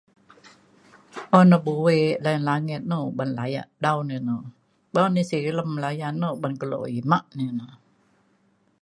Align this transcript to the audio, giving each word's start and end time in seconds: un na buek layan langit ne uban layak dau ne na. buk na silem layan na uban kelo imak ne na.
un 1.37 1.45
na 1.49 1.57
buek 1.65 2.15
layan 2.23 2.43
langit 2.49 2.81
ne 2.89 2.95
uban 3.09 3.29
layak 3.37 3.67
dau 3.85 3.97
ne 4.09 4.15
na. 4.27 4.35
buk 4.93 5.07
na 5.13 5.21
silem 5.29 5.71
layan 5.83 6.15
na 6.21 6.27
uban 6.35 6.53
kelo 6.59 6.77
imak 6.99 7.25
ne 7.37 7.45
na. 7.59 7.65